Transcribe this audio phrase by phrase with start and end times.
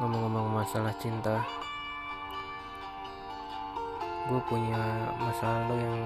[0.00, 1.44] ngomong-ngomong masalah cinta
[4.30, 4.80] gue punya
[5.18, 6.00] masa lalu yang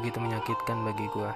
[0.00, 1.32] begitu menyakitkan bagi gue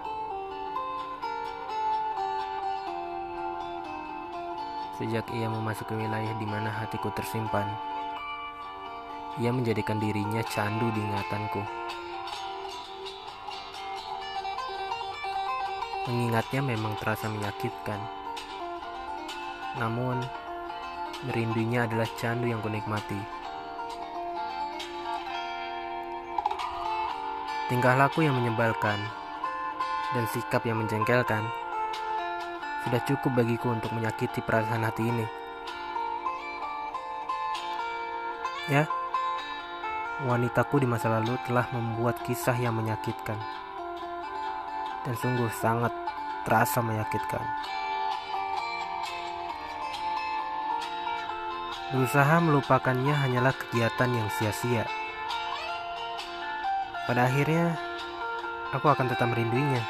[4.98, 7.92] sejak ia memasuki wilayah di mana hatiku tersimpan
[9.40, 11.64] ia menjadikan dirinya candu di ingatanku.
[16.04, 17.96] Mengingatnya memang terasa menyakitkan.
[19.80, 20.20] Namun
[21.22, 23.18] Merindunya adalah candu yang kunikmati.
[27.70, 28.98] Tingkah laku yang menyebalkan
[30.12, 31.46] dan sikap yang menjengkelkan
[32.82, 35.26] sudah cukup bagiku untuk menyakiti perasaan hati ini.
[38.66, 38.90] Ya,
[40.26, 43.38] wanitaku di masa lalu telah membuat kisah yang menyakitkan
[45.06, 45.94] dan sungguh sangat
[46.42, 47.42] terasa menyakitkan.
[51.92, 54.88] Berusaha melupakannya hanyalah kegiatan yang sia-sia.
[57.04, 57.76] Pada akhirnya,
[58.72, 59.84] aku akan tetap merinduinya.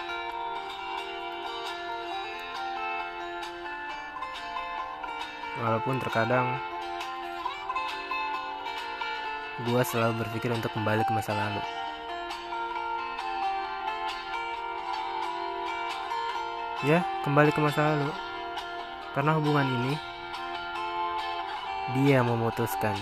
[5.63, 6.59] Walaupun terkadang
[9.63, 11.63] gue selalu berpikir untuk kembali ke masa lalu.
[16.83, 18.11] Ya, kembali ke masa lalu.
[19.15, 19.95] Karena hubungan ini
[21.91, 22.95] dia memutuskan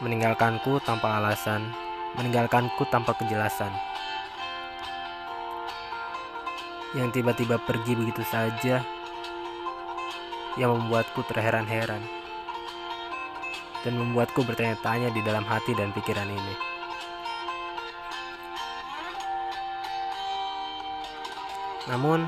[0.00, 1.68] meninggalkanku tanpa alasan,
[2.16, 3.72] meninggalkanku tanpa kejelasan.
[6.96, 8.80] Yang tiba-tiba pergi begitu saja
[10.56, 12.00] yang membuatku terheran-heran
[13.84, 16.54] dan membuatku bertanya-tanya di dalam hati dan pikiran ini.
[21.86, 22.26] Namun,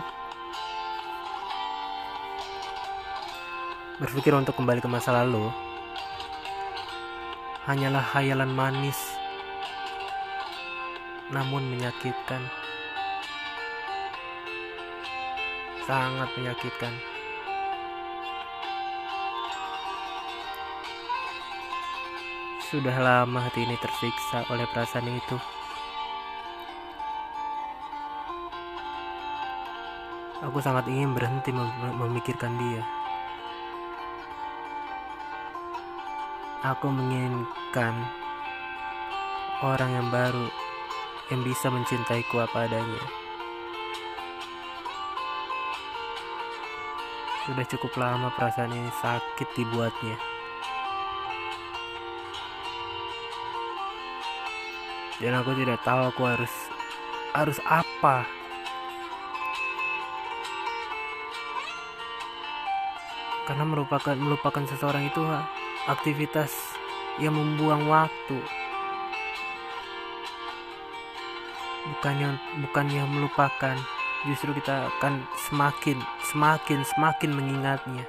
[3.99, 5.51] Berpikir untuk kembali ke masa lalu
[7.67, 8.95] hanyalah hayalan manis,
[11.35, 12.39] namun menyakitkan.
[15.83, 16.95] Sangat menyakitkan.
[22.71, 25.37] Sudah lama hati ini tersiksa oleh perasaan itu.
[30.47, 32.98] Aku sangat ingin berhenti memikirkan dia.
[36.59, 37.95] Aku menginginkan
[39.63, 40.51] orang yang baru
[41.31, 43.05] yang bisa mencintaiku apa adanya.
[47.47, 50.19] Sudah cukup lama perasaan ini sakit dibuatnya.
[55.23, 56.55] Dan aku tidak tahu aku harus
[57.39, 58.38] harus apa.
[63.49, 65.25] Karena merupakan melupakan seseorang itu
[65.89, 66.53] aktivitas
[67.17, 68.37] yang membuang waktu.
[71.97, 72.37] Bukannya
[72.69, 73.81] bukannya melupakan.
[74.29, 75.97] Justru kita akan semakin
[76.29, 78.05] semakin semakin mengingatnya.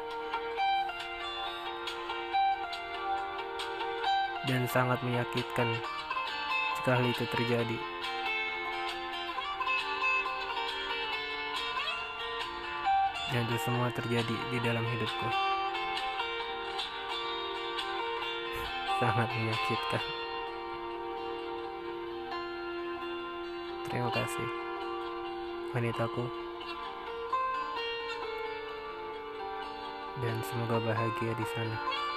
[4.44, 5.72] Dan sangat menyakitkan
[6.76, 7.99] jika hal itu terjadi
[13.30, 15.30] dan itu semua terjadi di dalam hidupku
[19.00, 20.04] sangat menyakitkan.
[23.90, 24.48] Terima kasih,
[25.74, 26.26] wanitaku,
[30.20, 32.09] dan semoga bahagia di sana.